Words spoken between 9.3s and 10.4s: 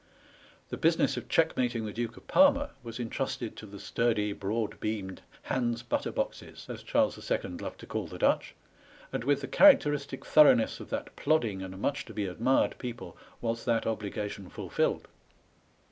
the characteristic